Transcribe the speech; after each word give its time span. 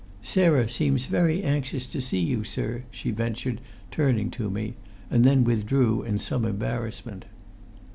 "Sarah 0.23 0.67
seems 0.67 1.05
very 1.05 1.43
anxious 1.43 1.85
to 1.85 2.01
see 2.01 2.17
you, 2.19 2.43
sir," 2.43 2.81
she 2.89 3.11
ventured, 3.11 3.61
turning 3.91 4.31
to 4.31 4.49
me, 4.49 4.73
and 5.11 5.23
then 5.23 5.43
withdrew 5.43 6.01
in 6.01 6.17
some 6.17 6.43
embarrassment. 6.43 7.25